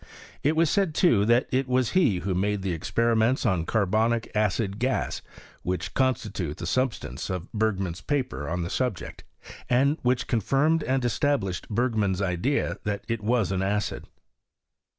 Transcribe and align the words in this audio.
It 0.41 0.57
is 0.57 0.67
said, 0.71 0.95
too, 0.95 1.25
that 1.25 1.47
it 1.51 1.67
was 1.67 1.91
he 1.91 2.21
who, 2.21 2.33
made 2.33 2.63
the 2.63 2.71
experiments 2.73 3.45
on 3.45 3.67
carbonic 3.67 4.31
acid 4.33 4.79
^as, 4.79 5.21
which 5.61 5.93
constitute 5.93 6.57
the 6.57 6.65
substance 6.65 7.29
of 7.29 7.47
Bef^man's 7.55 8.01
paper 8.01 8.49
on 8.49 8.63
the 8.63 8.71
subject, 8.71 9.23
and 9.69 9.99
which 10.01 10.25
confirmed 10.25 10.81
and 10.85 11.05
established 11.05 11.69
Berg 11.69 11.93
man's 11.93 12.19
idea 12.19 12.77
that 12.83 13.03
it 13.07 13.21
was 13.23 13.51
an 13.51 13.61
acid. 13.61 14.07